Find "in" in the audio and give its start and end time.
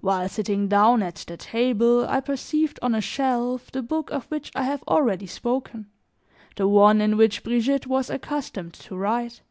7.00-7.16